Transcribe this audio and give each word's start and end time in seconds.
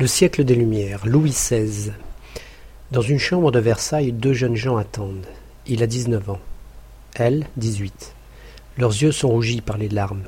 Le 0.00 0.06
siècle 0.06 0.44
des 0.44 0.54
Lumières, 0.54 1.04
Louis 1.08 1.30
XVI. 1.30 1.90
Dans 2.92 3.00
une 3.00 3.18
chambre 3.18 3.50
de 3.50 3.58
Versailles, 3.58 4.12
deux 4.12 4.32
jeunes 4.32 4.54
gens 4.54 4.76
attendent. 4.76 5.26
Il 5.66 5.82
a 5.82 5.88
dix-neuf 5.88 6.30
ans. 6.30 6.38
Elle, 7.16 7.48
dix-huit. 7.56 8.14
Leurs 8.76 8.92
yeux 8.92 9.10
sont 9.10 9.28
rougis 9.28 9.60
par 9.60 9.76
les 9.76 9.88
larmes. 9.88 10.22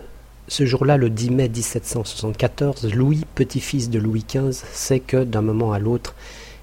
Ce 0.48 0.66
jour-là, 0.66 0.96
le 0.96 1.08
10 1.08 1.30
mai 1.30 1.48
1774, 1.48 2.92
Louis, 2.92 3.24
petit-fils 3.36 3.90
de 3.90 4.00
Louis 4.00 4.24
XV, 4.28 4.60
sait 4.72 4.98
que, 4.98 5.22
d'un 5.22 5.40
moment 5.40 5.72
à 5.72 5.78
l'autre, 5.78 6.16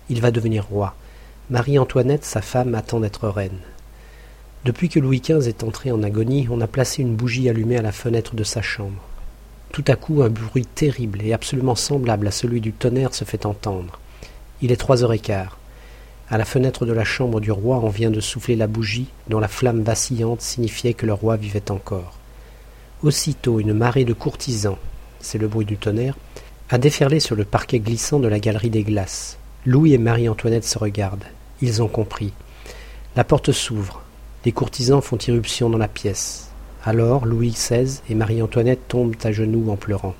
il 0.09 0.19
va 0.19 0.31
devenir 0.31 0.65
roi. 0.65 0.93
Marie-Antoinette, 1.49 2.25
sa 2.25 2.41
femme, 2.41 2.75
attend 2.75 2.99
d'être 2.99 3.29
reine. 3.29 3.59
Depuis 4.65 4.89
que 4.89 4.99
Louis 4.99 5.21
XV 5.21 5.47
est 5.47 5.63
entré 5.63 5.91
en 5.91 6.03
agonie, 6.03 6.49
on 6.51 6.59
a 6.59 6.67
placé 6.67 7.03
une 7.03 7.15
bougie 7.15 7.47
allumée 7.47 7.77
à 7.77 7.81
la 7.81 7.93
fenêtre 7.93 8.35
de 8.35 8.43
sa 8.43 8.61
chambre. 8.61 9.06
Tout 9.71 9.83
à 9.87 9.95
coup, 9.95 10.21
un 10.23 10.29
bruit 10.29 10.65
terrible 10.65 11.21
et 11.21 11.33
absolument 11.33 11.75
semblable 11.75 12.27
à 12.27 12.31
celui 12.31 12.61
du 12.61 12.73
tonnerre 12.73 13.13
se 13.13 13.25
fait 13.25 13.45
entendre. 13.45 13.99
Il 14.61 14.71
est 14.71 14.77
trois 14.77 15.03
heures 15.03 15.13
et 15.13 15.19
quart. 15.19 15.57
À 16.29 16.37
la 16.37 16.45
fenêtre 16.45 16.85
de 16.85 16.93
la 16.93 17.03
chambre 17.05 17.39
du 17.39 17.51
roi, 17.51 17.79
on 17.83 17.89
vient 17.89 18.11
de 18.11 18.19
souffler 18.19 18.55
la 18.55 18.67
bougie, 18.67 19.07
dont 19.29 19.39
la 19.39 19.47
flamme 19.47 19.81
vacillante 19.81 20.41
signifiait 20.41 20.93
que 20.93 21.05
le 21.05 21.13
roi 21.13 21.37
vivait 21.37 21.71
encore. 21.71 22.17
Aussitôt, 23.03 23.59
une 23.59 23.73
marée 23.73 24.05
de 24.05 24.13
courtisans, 24.13 24.77
c'est 25.19 25.37
le 25.37 25.47
bruit 25.47 25.65
du 25.65 25.77
tonnerre, 25.77 26.17
a 26.69 26.77
déferlé 26.77 27.19
sur 27.19 27.35
le 27.35 27.45
parquet 27.45 27.79
glissant 27.79 28.19
de 28.19 28.27
la 28.27 28.39
galerie 28.39 28.69
des 28.69 28.83
glaces. 28.83 29.37
Louis 29.65 29.93
et 29.93 29.97
Marie-Antoinette 29.97 30.65
se 30.65 30.77
regardent. 30.77 31.23
Ils 31.61 31.81
ont 31.81 31.87
compris. 31.87 32.33
La 33.15 33.23
porte 33.23 33.51
s'ouvre. 33.51 34.01
Les 34.45 34.51
courtisans 34.51 35.01
font 35.01 35.17
irruption 35.17 35.69
dans 35.69 35.77
la 35.77 35.87
pièce. 35.87 36.49
Alors 36.87 37.25
Louis 37.25 37.49
XVI 37.49 37.99
et 38.09 38.15
Marie-Antoinette 38.15 38.87
tombent 38.87 39.17
à 39.25 39.33
genoux 39.33 39.69
en 39.69 39.75
pleurant. 39.75 40.15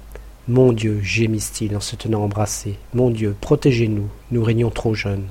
Mon 0.50 0.74
Dieu, 0.74 1.00
gémissent-ils 1.02 1.74
en 1.78 1.80
se 1.80 1.96
tenant 1.96 2.24
embrassés. 2.24 2.76
Mon 2.94 3.10
Dieu, 3.10 3.38
protégez-nous, 3.40 4.10
nous 4.32 4.44
régnons 4.44 4.70
trop 4.70 4.94
jeunes. 4.94 5.28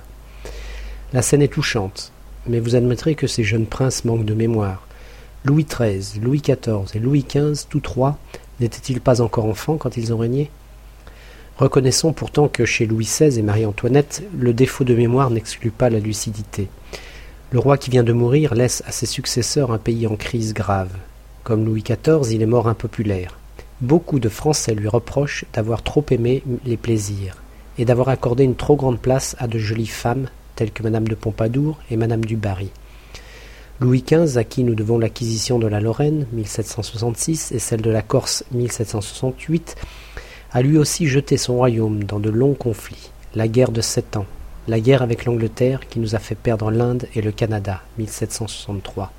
La 1.12 1.20
scène 1.20 1.42
est 1.42 1.52
touchante, 1.52 2.10
mais 2.46 2.58
vous 2.58 2.74
admettrez 2.74 3.16
que 3.16 3.26
ces 3.26 3.44
jeunes 3.44 3.66
princes 3.66 4.06
manquent 4.06 4.24
de 4.24 4.32
mémoire. 4.32 4.86
Louis 5.44 5.66
XIII, 5.66 6.20
Louis 6.22 6.40
XIV 6.40 6.86
et 6.94 7.00
Louis 7.00 7.26
XV, 7.28 7.66
tous 7.68 7.80
trois, 7.80 8.16
n'étaient-ils 8.58 9.02
pas 9.02 9.20
encore 9.20 9.44
enfants 9.44 9.76
quand 9.76 9.98
ils 9.98 10.14
ont 10.14 10.18
régné? 10.18 10.50
Reconnaissons 11.58 12.14
pourtant 12.14 12.48
que 12.48 12.64
chez 12.64 12.86
Louis 12.86 13.04
XVI 13.04 13.38
et 13.38 13.42
Marie-Antoinette, 13.42 14.22
le 14.38 14.54
défaut 14.54 14.84
de 14.84 14.94
mémoire 14.94 15.28
n'exclut 15.28 15.70
pas 15.70 15.90
la 15.90 16.00
lucidité. 16.00 16.68
Le 17.50 17.58
roi 17.58 17.76
qui 17.76 17.90
vient 17.90 18.04
de 18.04 18.14
mourir 18.14 18.54
laisse 18.54 18.82
à 18.86 18.90
ses 18.90 19.04
successeurs 19.04 19.70
un 19.70 19.76
pays 19.76 20.06
en 20.06 20.16
crise 20.16 20.54
grave. 20.54 20.96
Comme 21.46 21.64
Louis 21.64 21.84
XIV, 21.84 22.32
il 22.32 22.42
est 22.42 22.44
mort 22.44 22.66
impopulaire. 22.66 23.38
Beaucoup 23.80 24.18
de 24.18 24.28
Français 24.28 24.74
lui 24.74 24.88
reprochent 24.88 25.44
d'avoir 25.52 25.84
trop 25.84 26.04
aimé 26.10 26.42
les 26.64 26.76
plaisirs 26.76 27.36
et 27.78 27.84
d'avoir 27.84 28.08
accordé 28.08 28.42
une 28.42 28.56
trop 28.56 28.74
grande 28.74 28.98
place 28.98 29.36
à 29.38 29.46
de 29.46 29.56
jolies 29.56 29.86
femmes 29.86 30.26
telles 30.56 30.72
que 30.72 30.82
Madame 30.82 31.06
de 31.06 31.14
Pompadour 31.14 31.78
et 31.88 31.96
Madame 31.96 32.24
du 32.24 32.34
Barry. 32.34 32.72
Louis 33.78 34.02
XV, 34.02 34.38
à 34.38 34.42
qui 34.42 34.64
nous 34.64 34.74
devons 34.74 34.98
l'acquisition 34.98 35.60
de 35.60 35.68
la 35.68 35.78
Lorraine 35.78 36.26
1766 36.32 37.52
et 37.52 37.60
celle 37.60 37.80
de 37.80 37.92
la 37.92 38.02
Corse 38.02 38.42
1768, 38.50 39.76
a 40.50 40.62
lui 40.62 40.78
aussi 40.78 41.06
jeté 41.06 41.36
son 41.36 41.54
royaume 41.54 42.02
dans 42.02 42.18
de 42.18 42.30
longs 42.30 42.54
conflits, 42.54 43.12
la 43.36 43.46
guerre 43.46 43.70
de 43.70 43.82
sept 43.82 44.16
ans, 44.16 44.26
la 44.66 44.80
guerre 44.80 45.02
avec 45.02 45.24
l'Angleterre 45.24 45.86
qui 45.88 46.00
nous 46.00 46.16
a 46.16 46.18
fait 46.18 46.34
perdre 46.34 46.72
l'Inde 46.72 47.06
et 47.14 47.22
le 47.22 47.30
Canada 47.30 47.82
1763. 47.98 49.12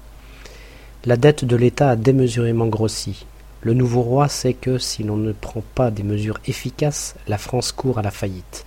La 1.08 1.16
dette 1.16 1.45
de 1.45 1.55
l'État 1.55 1.91
a 1.91 1.95
démesurément 1.95 2.66
grossi. 2.66 3.25
Le 3.61 3.73
nouveau 3.73 4.02
roi 4.02 4.27
sait 4.27 4.53
que, 4.53 4.77
si 4.77 5.03
l'on 5.03 5.16
ne 5.16 5.31
prend 5.31 5.64
pas 5.73 5.89
des 5.89 6.03
mesures 6.03 6.38
efficaces, 6.47 7.16
la 7.30 7.38
France 7.38 7.72
court 7.72 7.97
à 7.97 8.02
la 8.02 8.11
faillite. 8.11 8.66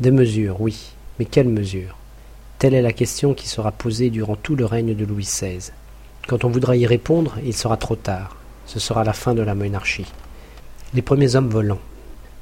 Des 0.00 0.10
mesures, 0.10 0.60
oui, 0.60 0.94
mais 1.20 1.26
quelles 1.26 1.48
mesures? 1.48 1.94
Telle 2.58 2.74
est 2.74 2.82
la 2.82 2.92
question 2.92 3.34
qui 3.34 3.46
sera 3.46 3.70
posée 3.70 4.10
durant 4.10 4.34
tout 4.34 4.56
le 4.56 4.64
règne 4.64 4.96
de 4.96 5.04
Louis 5.04 5.22
XVI. 5.22 5.70
Quand 6.26 6.42
on 6.42 6.48
voudra 6.48 6.74
y 6.74 6.88
répondre, 6.88 7.36
il 7.44 7.54
sera 7.54 7.76
trop 7.76 7.94
tard. 7.94 8.36
Ce 8.66 8.80
sera 8.80 9.04
la 9.04 9.12
fin 9.12 9.36
de 9.36 9.42
la 9.42 9.54
monarchie. 9.54 10.12
Les 10.92 11.02
premiers 11.02 11.36
hommes 11.36 11.50
volants. 11.50 11.78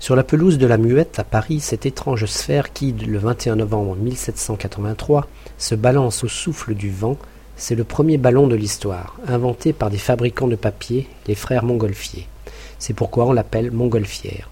Sur 0.00 0.16
la 0.16 0.24
pelouse 0.24 0.56
de 0.56 0.66
la 0.66 0.78
Muette 0.78 1.18
à 1.18 1.24
Paris, 1.24 1.60
cette 1.60 1.84
étrange 1.84 2.24
sphère 2.24 2.72
qui, 2.72 2.92
le 2.92 3.18
21 3.18 3.56
novembre 3.56 3.94
1783, 3.96 5.28
se 5.58 5.74
balance 5.74 6.24
au 6.24 6.28
souffle 6.28 6.74
du 6.74 6.90
vent, 6.90 7.18
c'est 7.58 7.74
le 7.74 7.84
premier 7.84 8.16
ballon 8.18 8.46
de 8.46 8.54
l'histoire, 8.54 9.16
inventé 9.26 9.72
par 9.72 9.90
des 9.90 9.98
fabricants 9.98 10.46
de 10.46 10.56
papier, 10.56 11.08
les 11.26 11.34
frères 11.34 11.64
Montgolfier. 11.64 12.26
C'est 12.78 12.94
pourquoi 12.94 13.26
on 13.26 13.32
l'appelle 13.32 13.72
Montgolfière. 13.72 14.48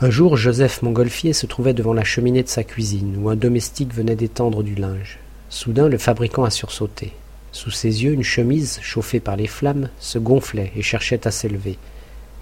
Un 0.00 0.08
jour, 0.08 0.36
Joseph 0.36 0.82
Montgolfier 0.82 1.32
se 1.32 1.46
trouvait 1.46 1.74
devant 1.74 1.92
la 1.92 2.04
cheminée 2.04 2.44
de 2.44 2.48
sa 2.48 2.62
cuisine, 2.62 3.16
où 3.20 3.28
un 3.28 3.36
domestique 3.36 3.92
venait 3.92 4.14
d'étendre 4.14 4.62
du 4.62 4.76
linge. 4.76 5.18
Soudain, 5.50 5.88
le 5.88 5.98
fabricant 5.98 6.44
a 6.44 6.50
sursauté. 6.50 7.12
Sous 7.50 7.72
ses 7.72 8.04
yeux, 8.04 8.12
une 8.12 8.22
chemise, 8.22 8.78
chauffée 8.82 9.18
par 9.18 9.34
les 9.34 9.48
flammes, 9.48 9.90
se 9.98 10.18
gonflait 10.18 10.72
et 10.76 10.82
cherchait 10.82 11.26
à 11.26 11.32
s'élever. 11.32 11.76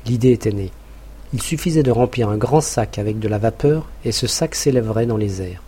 L'idée 0.04 0.32
était 0.32 0.52
née. 0.52 0.70
Il 1.32 1.40
suffisait 1.40 1.82
de 1.82 1.90
remplir 1.90 2.28
un 2.28 2.36
grand 2.36 2.60
sac 2.60 2.98
avec 2.98 3.18
de 3.18 3.28
la 3.28 3.38
vapeur, 3.38 3.88
et 4.04 4.12
ce 4.12 4.26
sac 4.26 4.54
s'élèverait 4.54 5.06
dans 5.06 5.16
les 5.16 5.40
airs. 5.40 5.62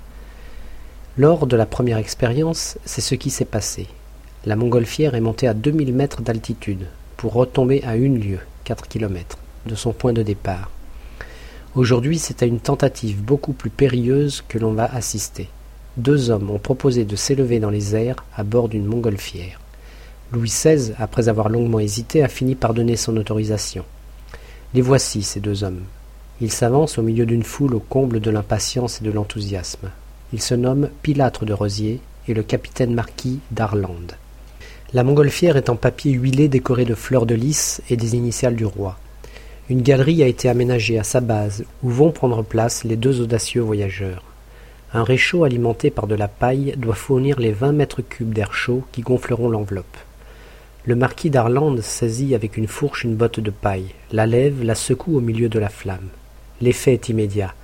Lors 1.19 1.49
de 1.49 1.57
la 1.57 1.67
première 1.67 1.99
expérience, 1.99 2.79
c'est 2.85 3.01
ce 3.01 3.17
qui 3.17 3.31
s'est 3.31 3.45
passé. 3.45 3.89
La 4.45 4.55
montgolfière 4.55 5.17
est 5.17 5.21
montée 5.21 5.49
à 5.49 5.55
2000 5.55 5.93
mètres 5.93 6.23
d'altitude 6.23 6.87
pour 7.17 7.33
retomber 7.33 7.83
à 7.85 7.97
une 7.97 8.21
lieue, 8.21 8.39
4 8.63 8.87
km, 8.87 9.37
de 9.67 9.75
son 9.75 9.93
point 9.93 10.13
de 10.13 10.23
départ. 10.23 10.71
Aujourd'hui, 11.75 12.21
c'est 12.21 12.45
à 12.45 12.47
une 12.47 12.61
tentative 12.61 13.23
beaucoup 13.23 13.53
plus 13.53 13.71
périlleuse 13.71 14.45
que 14.47 14.59
l'on 14.59 14.73
va 14.73 14.85
assister. 14.85 15.49
Deux 15.97 16.31
hommes 16.31 16.49
ont 16.49 16.61
proposé 16.61 17.05
de 17.05 17.17
s'élever 17.17 17.59
dans 17.59 17.71
les 17.71 17.97
airs 17.97 18.25
à 18.37 18.45
bord 18.45 18.69
d'une 18.69 18.87
montgolfière. 18.87 19.61
Louis 20.33 20.49
XVI, 20.49 20.93
après 20.97 21.29
avoir 21.29 21.49
longuement 21.49 21.81
hésité, 21.81 22.23
a 22.23 22.29
fini 22.29 22.55
par 22.55 22.73
donner 22.73 22.95
son 22.95 23.17
autorisation. 23.17 23.85
Les 24.75 24.81
voici, 24.81 25.25
ces 25.25 25.41
deux 25.41 25.65
hommes. 25.65 25.83
Ils 26.41 26.53
s'avancent 26.53 26.99
au 26.99 27.03
milieu 27.03 27.27
d'une 27.27 27.43
foule 27.43 27.75
au 27.75 27.81
comble 27.81 28.21
de 28.21 28.31
l'impatience 28.31 29.01
et 29.01 29.05
de 29.05 29.11
l'enthousiasme. 29.11 29.91
Il 30.33 30.41
se 30.41 30.55
nomme 30.55 30.91
Pilâtre 31.03 31.45
de 31.45 31.53
Rosier 31.53 32.01
et 32.29 32.35
le 32.35 32.43
capitaine 32.43 32.95
marquis 32.95 33.41
d'Arlande. 33.51 34.13
La 34.93 35.03
montgolfière 35.03 35.57
est 35.57 35.71
en 35.71 35.77
papier 35.77 36.13
huilé 36.13 36.49
décoré 36.49 36.85
de 36.85 36.95
fleurs 36.95 37.27
de 37.27 37.35
lys 37.35 37.81
et 37.91 37.97
des 37.97 38.15
initiales 38.15 38.57
du 38.57 38.65
roi. 38.65 38.99
Une 39.69 39.83
galerie 39.83 40.23
a 40.23 40.27
été 40.27 40.49
aménagée 40.49 40.99
à 40.99 41.05
sa 41.05 41.21
base 41.21 41.65
où 41.83 41.91
vont 41.91 42.11
prendre 42.11 42.43
place 42.43 42.85
les 42.85 42.97
deux 42.97 43.21
audacieux 43.21 43.61
voyageurs. 43.61 44.25
Un 44.93 45.05
réchaud 45.05 45.45
alimenté 45.45 45.91
par 45.91 46.09
de 46.09 46.17
la 46.17 46.27
paille 46.27 46.75
doit 46.77 46.97
fournir 46.97 47.39
les 47.39 47.53
vingt 47.53 47.73
mètres 47.73 48.03
cubes 48.03 48.33
d'air 48.33 48.53
chaud 48.53 48.83
qui 48.91 49.03
gonfleront 49.03 49.49
l'enveloppe. 49.49 49.97
Le 50.85 50.97
marquis 50.97 51.31
d'Arlande 51.31 51.83
saisit 51.83 52.35
avec 52.35 52.57
une 52.57 52.67
fourche 52.67 53.05
une 53.05 53.15
botte 53.15 53.39
de 53.39 53.51
paille, 53.51 53.95
la 54.11 54.27
lève, 54.27 54.65
la 54.65 54.75
secoue 54.75 55.17
au 55.17 55.21
milieu 55.21 55.49
de 55.49 55.59
la 55.59 55.69
flamme. 55.69 56.09
L'effet 56.61 56.95
est 56.95 57.09
immédiat. 57.09 57.55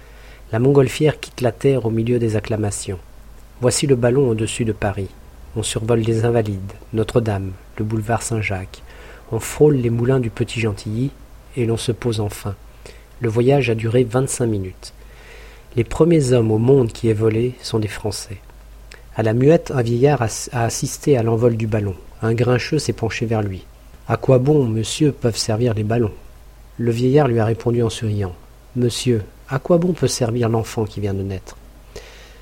La 0.53 0.61
montgolfière 0.61 1.19
quitte 1.19 1.41
la 1.41 1.51
terre 1.51 1.87
au 1.87 1.91
milieu 1.91 2.21
des 2.21 2.37
acclamations. 2.37 3.01
Voici 3.61 3.89
le 3.89 3.97
ballon 3.97 4.29
au-dessus 4.29 4.65
de 4.65 4.73
Paris. 4.73 5.09
On 5.57 5.65
survole 5.65 6.01
les 6.01 6.25
Invalides, 6.25 6.73
Notre-Dame, 6.93 7.51
le 7.79 7.85
boulevard 7.85 8.23
Saint-Jacques. 8.23 8.83
On 9.33 9.41
frôle 9.41 9.75
les 9.75 9.91
moulins 9.91 10.21
du 10.21 10.31
Petit 10.31 10.61
Gentilly 10.61 11.11
et 11.57 11.67
l'on 11.67 11.77
se 11.77 11.91
pose 11.91 12.21
enfin. 12.21 12.55
Le 13.21 13.29
voyage 13.29 13.71
a 13.71 13.75
duré 13.75 14.05
vingt-cinq 14.05 14.47
minutes. 14.47 14.93
Les 15.75 15.83
premiers 15.83 16.33
hommes 16.33 16.53
au 16.53 16.59
monde 16.59 16.93
qui 16.93 17.09
aient 17.09 17.13
volé 17.13 17.55
sont 17.61 17.81
des 17.81 17.89
Français. 17.89 18.39
À 19.17 19.25
la 19.25 19.35
muette, 19.35 19.73
un 19.75 19.83
vieillard 19.83 20.23
a 20.23 20.65
assisté 20.65 21.17
à 21.17 21.25
l'envol 21.25 21.57
du 21.57 21.67
ballon. 21.67 21.97
Un 22.23 22.35
grincheux 22.35 22.79
s'est 22.79 22.93
penché 22.93 23.27
vers 23.27 23.43
lui. 23.43 23.65
À 24.07 24.17
quoi 24.17 24.39
bon, 24.39 24.65
monsieur, 24.65 25.11
peuvent 25.11 25.37
servir 25.37 25.75
les 25.75 25.83
ballons? 25.83 26.13
Le 26.79 26.93
vieillard 26.93 27.27
lui 27.27 27.41
a 27.41 27.45
répondu 27.45 27.83
en 27.83 27.91
souriant. 27.91 28.35
Monsieur, 28.77 29.23
à 29.49 29.59
quoi 29.59 29.79
bon 29.79 29.93
peut 29.93 30.09
servir 30.09 30.49
l'enfant 30.49 30.85
qui 30.85 31.01
vient 31.01 31.15
de 31.15 31.23
naître? 31.23 31.57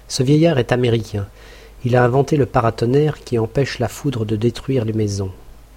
Ce 0.09 0.23
vieillard 0.23 0.59
est 0.59 0.73
américain. 0.73 1.27
Il 1.85 1.97
a 1.97 2.05
inventé 2.05 2.37
le 2.37 2.47
paratonnerre 2.47 3.23
qui 3.25 3.39
empêche 3.39 3.79
la 3.79 3.89
foudre 3.89 4.25
de 4.25 4.37
détruire 4.37 4.85
les 4.85 4.93
maisons. 4.93 5.31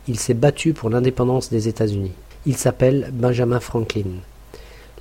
Il 0.07 0.17
s'est 0.17 0.33
battu 0.33 0.73
pour 0.73 0.89
l'indépendance 0.89 1.49
des 1.49 1.67
États-Unis. 1.67 2.13
Il 2.45 2.55
s'appelle 2.55 3.09
Benjamin 3.11 3.59
Franklin. 3.59 4.21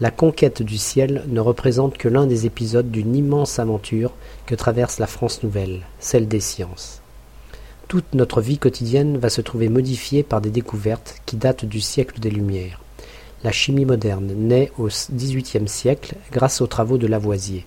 La 0.01 0.11
conquête 0.11 0.63
du 0.63 0.79
ciel 0.79 1.23
ne 1.29 1.41
représente 1.41 1.97
que 1.97 2.09
l'un 2.09 2.27
des 2.27 2.45
épisodes 2.45 2.91
d'une 2.91 3.15
immense 3.15 3.59
aventure 3.59 4.13
que 4.47 4.55
traverse 4.55 4.99
la 4.99 5.07
France 5.07 5.43
nouvelle, 5.43 5.83
celle 6.01 6.29
des 6.29 6.41
sciences. 6.41 7.01
Toute 7.89 8.15
notre 8.15 8.41
vie 8.41 8.59
quotidienne 8.59 9.17
va 9.17 9.31
se 9.31 9.41
trouver 9.41 9.69
modifiée 9.69 10.25
par 10.25 10.41
des 10.41 10.51
découvertes 10.51 11.23
qui 11.25 11.37
datent 11.37 11.65
du 11.65 11.81
siècle 11.81 12.19
des 12.19 12.31
Lumières. 12.31 12.81
La 13.45 13.53
chimie 13.53 13.85
moderne 13.85 14.33
naît 14.35 14.73
au 14.79 14.89
XVIIIe 14.89 15.69
siècle 15.69 16.15
grâce 16.33 16.63
aux 16.63 16.67
travaux 16.67 16.97
de 16.97 17.07
Lavoisier. 17.07 17.67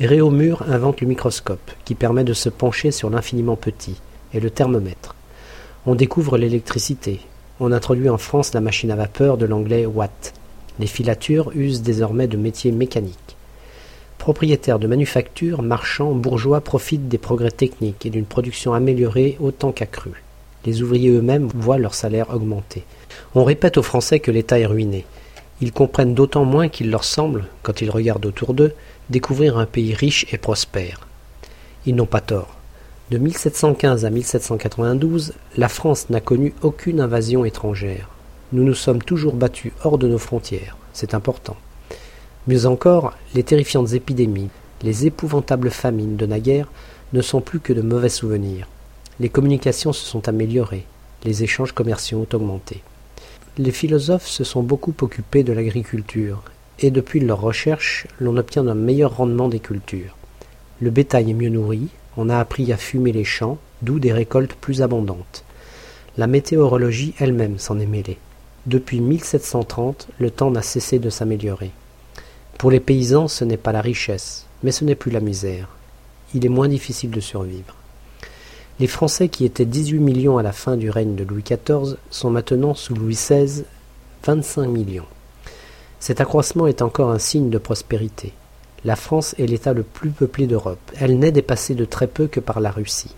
Réaumur 0.00 0.64
invente 0.68 1.00
le 1.00 1.06
microscope, 1.06 1.70
qui 1.84 1.94
permet 1.94 2.24
de 2.24 2.32
se 2.32 2.48
pencher 2.48 2.90
sur 2.90 3.08
l'infiniment 3.08 3.56
petit, 3.56 4.00
et 4.34 4.40
le 4.40 4.50
thermomètre. 4.50 5.14
On 5.86 5.94
découvre 5.94 6.36
l'électricité. 6.36 7.20
On 7.60 7.70
introduit 7.70 8.08
en 8.08 8.18
France 8.18 8.52
la 8.52 8.60
machine 8.60 8.90
à 8.90 8.96
vapeur 8.96 9.38
de 9.38 9.46
l'anglais 9.46 9.86
watt. 9.86 10.34
Les 10.80 10.88
filatures 10.88 11.52
usent 11.54 11.82
désormais 11.82 12.26
de 12.26 12.36
métiers 12.36 12.72
mécaniques. 12.72 13.36
Propriétaires 14.18 14.80
de 14.80 14.88
manufactures, 14.88 15.62
marchands, 15.62 16.16
bourgeois 16.16 16.60
profitent 16.60 17.08
des 17.08 17.16
progrès 17.16 17.52
techniques 17.52 18.04
et 18.04 18.10
d'une 18.10 18.26
production 18.26 18.74
améliorée 18.74 19.36
autant 19.38 19.70
qu'accrue. 19.70 20.25
Les 20.66 20.82
ouvriers 20.82 21.10
eux-mêmes 21.10 21.48
voient 21.54 21.78
leur 21.78 21.94
salaire 21.94 22.30
augmenter. 22.34 22.84
On 23.34 23.44
répète 23.44 23.78
aux 23.78 23.82
Français 23.82 24.18
que 24.18 24.32
l'État 24.32 24.58
est 24.58 24.66
ruiné. 24.66 25.06
Ils 25.60 25.72
comprennent 25.72 26.14
d'autant 26.14 26.44
moins 26.44 26.68
qu'il 26.68 26.90
leur 26.90 27.04
semble, 27.04 27.46
quand 27.62 27.80
ils 27.80 27.90
regardent 27.90 28.26
autour 28.26 28.52
d'eux, 28.52 28.74
découvrir 29.08 29.56
un 29.58 29.66
pays 29.66 29.94
riche 29.94 30.26
et 30.32 30.38
prospère. 30.38 31.06
Ils 31.86 31.94
n'ont 31.94 32.04
pas 32.04 32.20
tort. 32.20 32.56
De 33.10 33.18
1715 33.18 34.04
à 34.04 34.10
1792, 34.10 35.34
la 35.56 35.68
France 35.68 36.10
n'a 36.10 36.20
connu 36.20 36.52
aucune 36.62 37.00
invasion 37.00 37.44
étrangère. 37.44 38.08
Nous 38.52 38.64
nous 38.64 38.74
sommes 38.74 39.02
toujours 39.02 39.34
battus 39.34 39.72
hors 39.84 39.98
de 39.98 40.08
nos 40.08 40.18
frontières. 40.18 40.76
C'est 40.92 41.14
important. 41.14 41.56
Mieux 42.48 42.66
encore, 42.66 43.12
les 43.34 43.44
terrifiantes 43.44 43.92
épidémies, 43.92 44.50
les 44.82 45.06
épouvantables 45.06 45.70
famines 45.70 46.16
de 46.16 46.26
naguère 46.26 46.68
ne 47.12 47.22
sont 47.22 47.40
plus 47.40 47.60
que 47.60 47.72
de 47.72 47.82
mauvais 47.82 48.08
souvenirs. 48.08 48.66
Les 49.18 49.30
communications 49.30 49.94
se 49.94 50.04
sont 50.04 50.28
améliorées, 50.28 50.84
les 51.24 51.42
échanges 51.42 51.72
commerciaux 51.72 52.18
ont 52.18 52.36
augmenté. 52.36 52.82
Les 53.56 53.70
philosophes 53.70 54.28
se 54.28 54.44
sont 54.44 54.62
beaucoup 54.62 54.94
occupés 55.00 55.42
de 55.42 55.54
l'agriculture, 55.54 56.42
et 56.80 56.90
depuis 56.90 57.20
leurs 57.20 57.40
recherches, 57.40 58.06
l'on 58.20 58.36
obtient 58.36 58.66
un 58.66 58.74
meilleur 58.74 59.16
rendement 59.16 59.48
des 59.48 59.60
cultures. 59.60 60.14
Le 60.82 60.90
bétail 60.90 61.30
est 61.30 61.34
mieux 61.34 61.48
nourri, 61.48 61.88
on 62.18 62.28
a 62.28 62.38
appris 62.38 62.70
à 62.74 62.76
fumer 62.76 63.12
les 63.12 63.24
champs, 63.24 63.56
d'où 63.80 63.98
des 63.98 64.12
récoltes 64.12 64.54
plus 64.54 64.82
abondantes. 64.82 65.44
La 66.18 66.26
météorologie 66.26 67.14
elle-même 67.18 67.58
s'en 67.58 67.78
est 67.78 67.86
mêlée. 67.86 68.18
Depuis 68.66 69.00
1730, 69.00 70.08
le 70.18 70.30
temps 70.30 70.50
n'a 70.50 70.60
cessé 70.60 70.98
de 70.98 71.08
s'améliorer. 71.08 71.70
Pour 72.58 72.70
les 72.70 72.80
paysans, 72.80 73.28
ce 73.28 73.44
n'est 73.44 73.56
pas 73.56 73.72
la 73.72 73.80
richesse, 73.80 74.44
mais 74.62 74.72
ce 74.72 74.84
n'est 74.84 74.94
plus 74.94 75.10
la 75.10 75.20
misère. 75.20 75.68
Il 76.34 76.44
est 76.44 76.50
moins 76.50 76.68
difficile 76.68 77.10
de 77.10 77.20
survivre. 77.20 77.75
Les 78.78 78.86
Français 78.86 79.30
qui 79.30 79.46
étaient 79.46 79.64
18 79.64 80.00
millions 80.00 80.36
à 80.36 80.42
la 80.42 80.52
fin 80.52 80.76
du 80.76 80.90
règne 80.90 81.14
de 81.14 81.24
Louis 81.24 81.42
XIV 81.42 81.96
sont 82.10 82.28
maintenant 82.28 82.74
sous 82.74 82.94
Louis 82.94 83.14
XVI 83.14 83.64
25 84.22 84.66
millions. 84.66 85.06
Cet 85.98 86.20
accroissement 86.20 86.66
est 86.66 86.82
encore 86.82 87.10
un 87.10 87.18
signe 87.18 87.48
de 87.48 87.56
prospérité. 87.56 88.34
La 88.84 88.94
France 88.94 89.34
est 89.38 89.46
l'État 89.46 89.72
le 89.72 89.82
plus 89.82 90.10
peuplé 90.10 90.46
d'Europe. 90.46 90.92
Elle 91.00 91.18
n'est 91.18 91.32
dépassée 91.32 91.74
de 91.74 91.86
très 91.86 92.06
peu 92.06 92.26
que 92.26 92.38
par 92.38 92.60
la 92.60 92.70
Russie. 92.70 93.14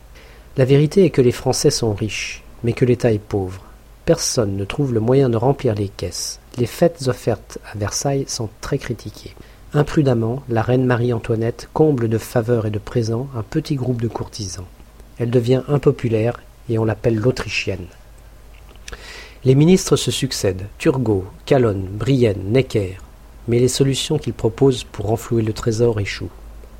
La 0.56 0.64
vérité 0.64 1.04
est 1.04 1.10
que 1.10 1.22
les 1.22 1.32
Français 1.32 1.70
sont 1.70 1.92
riches, 1.92 2.44
mais 2.62 2.72
que 2.72 2.84
l'État 2.84 3.12
est 3.12 3.18
pauvre. 3.18 3.64
Personne 4.04 4.56
ne 4.56 4.64
trouve 4.64 4.94
le 4.94 5.00
moyen 5.00 5.28
de 5.28 5.36
remplir 5.36 5.74
les 5.74 5.88
caisses. 5.88 6.38
Les 6.56 6.66
fêtes 6.66 7.08
offertes 7.08 7.58
à 7.72 7.76
Versailles 7.76 8.26
sont 8.28 8.48
très 8.60 8.78
critiquées. 8.78 9.34
Imprudemment, 9.74 10.44
la 10.48 10.62
reine 10.62 10.86
Marie-Antoinette 10.86 11.68
comble 11.74 12.08
de 12.08 12.18
faveurs 12.18 12.66
et 12.66 12.70
de 12.70 12.78
présents 12.78 13.26
un 13.36 13.42
petit 13.42 13.74
groupe 13.74 14.00
de 14.00 14.08
courtisans. 14.08 14.64
Elle 15.18 15.30
devient 15.30 15.62
impopulaire 15.68 16.40
et 16.68 16.78
on 16.78 16.84
l'appelle 16.84 17.16
l'Autrichienne. 17.16 17.86
Les 19.44 19.54
ministres 19.54 19.96
se 19.96 20.10
succèdent, 20.10 20.66
Turgot, 20.78 21.24
Calonne, 21.46 21.86
Brienne, 21.90 22.52
Necker, 22.52 22.98
mais 23.46 23.58
les 23.58 23.68
solutions 23.68 24.18
qu'ils 24.18 24.34
proposent 24.34 24.84
pour 24.84 25.06
renflouer 25.06 25.42
le 25.42 25.52
trésor 25.52 26.00
échouent. 26.00 26.30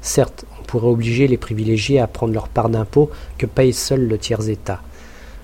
Certes, 0.00 0.44
on 0.61 0.64
pourrait 0.64 0.88
obliger 0.88 1.26
les 1.26 1.37
privilégiés 1.37 2.00
à 2.00 2.06
prendre 2.06 2.35
leur 2.35 2.49
part 2.49 2.69
d'impôts 2.69 3.11
que 3.37 3.46
paye 3.46 3.73
seul 3.73 4.06
le 4.06 4.19
tiers-État. 4.19 4.82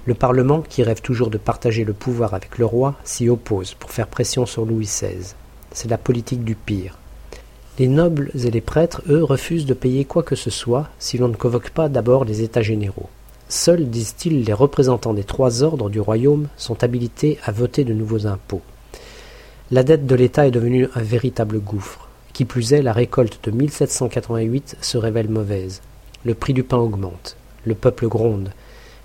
Le 0.07 0.15
Parlement, 0.15 0.61
qui 0.61 0.83
rêve 0.83 1.01
toujours 1.01 1.31
de 1.31 1.39
partager 1.39 1.85
le 1.85 1.95
pouvoir 1.95 2.35
avec 2.35 2.59
le 2.59 2.67
roi, 2.67 2.95
s'y 3.05 3.29
oppose 3.29 3.75
pour 3.75 3.91
faire 3.91 4.07
pression 4.07 4.45
sur 4.45 4.67
Louis 4.67 4.85
XVI. 4.85 5.35
C'est 5.73 5.89
la 5.89 5.99
politique 5.99 6.45
du 6.45 6.55
pire. 6.55 6.99
Les 7.77 7.89
nobles 7.89 8.31
et 8.35 8.53
les 8.53 8.61
prêtres, 8.61 9.03
eux, 9.09 9.25
refusent 9.25 9.67
de 9.67 9.75
payer 9.75 10.05
quoi 10.05 10.23
que 10.23 10.37
ce 10.37 10.49
soit 10.49 10.89
si 11.01 11.19
l'on 11.19 11.27
ne 11.27 11.35
convoque 11.35 11.71
pas 11.71 11.89
d'abord 11.89 12.25
les 12.25 12.43
États 12.43 12.63
généraux. 12.63 13.09
Seuls, 13.49 13.91
disent-ils, 13.91 14.45
les 14.45 14.53
représentants 14.53 15.13
des 15.13 15.25
trois 15.25 15.65
ordres 15.65 15.91
du 15.91 15.99
royaume 15.99 16.47
sont 16.57 16.85
habilités 16.85 17.39
à 17.43 17.51
voter 17.51 17.83
de 17.83 17.93
nouveaux 17.93 18.29
impôts. 18.29 18.63
La 19.73 19.83
dette 19.83 20.07
de 20.07 20.15
l'État 20.15 20.47
est 20.47 20.53
devenue 20.53 20.89
un 20.95 21.03
véritable 21.03 21.59
gouffre. 21.59 22.09
Qui 22.33 22.45
plus 22.45 22.73
est, 22.75 22.83
la 22.83 22.93
récolte 22.93 23.41
de 23.43 23.51
1788 23.51 24.77
se 24.81 24.97
révèle 24.97 25.29
mauvaise. 25.29 25.83
Le 26.25 26.35
prix 26.35 26.53
du 26.53 26.63
pain 26.63 26.79
augmente. 26.79 27.37
Le 27.65 27.75
peuple 27.75 28.07
gronde. 28.07 28.53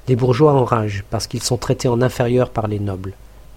Les 0.07 0.15
bourgeois 0.15 0.53
enragent 0.53 1.05
parce 1.09 1.25
qu'ils 1.25 1.43
sont 1.43 1.57
traités 1.57 1.87
en 1.87 2.03
inférieurs 2.03 2.51
par 2.51 2.67
les 2.67 2.79
nobles. 2.79 3.13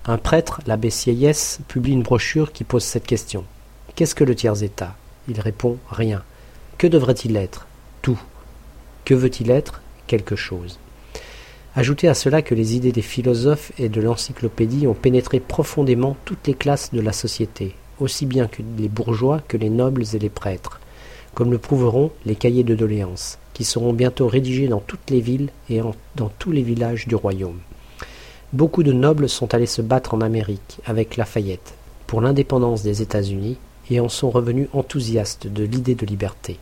Un 0.06 0.16
prêtre, 0.16 0.62
l'abbé 0.66 0.88
Sieyès, 0.88 1.60
publie 1.68 1.92
une 1.92 2.02
brochure 2.02 2.50
qui 2.50 2.64
pose 2.64 2.82
cette 2.82 3.06
question. 3.06 3.44
Qu'est-ce 3.94 4.14
que 4.14 4.24
le 4.24 4.34
tiers-État? 4.34 4.94
Il 5.28 5.40
répond 5.40 5.78
rien. 5.90 6.22
Que 6.78 6.86
devrait-il 6.86 7.36
être? 7.36 7.66
Tout. 8.02 8.20
Que 9.04 9.14
veut-il 9.14 9.50
être? 9.50 9.80
Quelque 10.06 10.36
chose. 10.36 10.78
Ajoutez 11.74 12.08
à 12.08 12.14
cela 12.14 12.42
que 12.42 12.54
les 12.54 12.76
idées 12.76 12.92
des 12.92 13.02
philosophes 13.02 13.72
et 13.78 13.88
de 13.88 14.00
l'encyclopédie 14.00 14.86
ont 14.86 14.94
pénétré 14.94 15.40
profondément 15.40 16.16
toutes 16.24 16.46
les 16.46 16.54
classes 16.54 16.92
de 16.92 17.00
la 17.00 17.12
société, 17.12 17.74
aussi 17.98 18.26
bien 18.26 18.46
que 18.46 18.62
les 18.76 18.88
bourgeois 18.88 19.40
que 19.48 19.56
les 19.56 19.70
nobles 19.70 20.04
et 20.12 20.18
les 20.18 20.28
prêtres, 20.28 20.80
comme 21.34 21.50
le 21.50 21.58
prouveront 21.58 22.10
les 22.26 22.36
cahiers 22.36 22.64
de 22.64 22.74
doléances, 22.74 23.38
qui 23.54 23.64
seront 23.64 23.92
bientôt 23.92 24.28
rédigés 24.28 24.68
dans 24.68 24.80
toutes 24.80 25.08
les 25.08 25.20
villes 25.20 25.48
et 25.70 25.80
dans 26.16 26.28
tous 26.38 26.52
les 26.52 26.62
villages 26.62 27.06
du 27.06 27.14
royaume. 27.14 27.60
Beaucoup 28.52 28.82
de 28.82 28.92
nobles 28.92 29.30
sont 29.30 29.54
allés 29.54 29.64
se 29.64 29.80
battre 29.80 30.12
en 30.12 30.20
Amérique 30.20 30.78
avec 30.84 31.16
Lafayette 31.16 31.72
pour 32.06 32.20
l'indépendance 32.20 32.82
des 32.82 33.00
États-Unis 33.00 33.56
et 33.90 34.00
en 34.00 34.08
sont 34.08 34.30
revenus 34.30 34.68
enthousiastes 34.72 35.46
de 35.46 35.64
l'idée 35.64 35.94
de 35.94 36.06
liberté. 36.06 36.58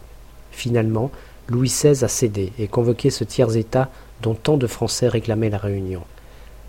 Finalement, 0.50 1.10
Louis 1.48 1.68
XVI 1.68 2.04
a 2.04 2.08
cédé 2.08 2.52
et 2.58 2.68
convoqué 2.68 3.10
ce 3.10 3.24
tiers-État 3.24 3.90
dont 4.22 4.34
tant 4.34 4.56
de 4.56 4.66
Français 4.66 5.08
réclamaient 5.08 5.50
la 5.50 5.58
réunion. 5.58 6.02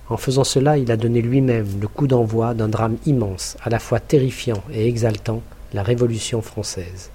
En 0.10 0.18
faisant 0.18 0.44
cela, 0.44 0.78
il 0.78 0.92
a 0.92 0.98
donné 0.98 1.22
lui-même 1.22 1.80
le 1.80 1.88
coup 1.88 2.08
d'envoi 2.08 2.54
d'un 2.54 2.68
drame 2.68 2.98
immense, 3.06 3.58
à 3.64 3.70
la 3.70 3.80
fois 3.80 4.00
terrifiant 4.00 4.62
et 4.74 4.88
exaltant, 4.88 5.42
la 5.74 5.84
Révolution 5.84 6.42
française. 6.42 7.12